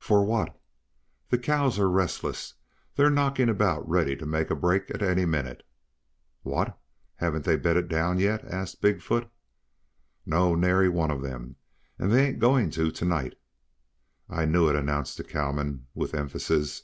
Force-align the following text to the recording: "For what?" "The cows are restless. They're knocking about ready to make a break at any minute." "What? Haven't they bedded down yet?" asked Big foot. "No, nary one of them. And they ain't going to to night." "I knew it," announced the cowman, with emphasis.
"For 0.00 0.24
what?" 0.24 0.60
"The 1.28 1.38
cows 1.38 1.78
are 1.78 1.88
restless. 1.88 2.54
They're 2.96 3.08
knocking 3.08 3.48
about 3.48 3.88
ready 3.88 4.16
to 4.16 4.26
make 4.26 4.50
a 4.50 4.56
break 4.56 4.90
at 4.90 5.00
any 5.00 5.24
minute." 5.24 5.62
"What? 6.42 6.76
Haven't 7.14 7.44
they 7.44 7.54
bedded 7.56 7.86
down 7.86 8.18
yet?" 8.18 8.44
asked 8.44 8.82
Big 8.82 9.00
foot. 9.00 9.30
"No, 10.26 10.56
nary 10.56 10.88
one 10.88 11.12
of 11.12 11.22
them. 11.22 11.54
And 12.00 12.10
they 12.10 12.26
ain't 12.30 12.40
going 12.40 12.70
to 12.70 12.90
to 12.90 13.04
night." 13.04 13.36
"I 14.28 14.44
knew 14.44 14.68
it," 14.68 14.74
announced 14.74 15.18
the 15.18 15.22
cowman, 15.22 15.86
with 15.94 16.14
emphasis. 16.14 16.82